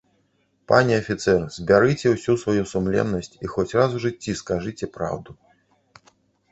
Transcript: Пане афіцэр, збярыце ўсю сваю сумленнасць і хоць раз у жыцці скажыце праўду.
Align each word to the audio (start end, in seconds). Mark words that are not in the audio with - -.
Пане 0.71 0.93
афіцэр, 1.01 1.43
збярыце 1.57 2.07
ўсю 2.13 2.35
сваю 2.45 2.63
сумленнасць 2.73 3.33
і 3.43 3.53
хоць 3.55 3.69
раз 3.79 3.89
у 4.01 4.05
жыцці 4.09 4.31
скажыце 4.43 4.85
праўду. 4.99 5.39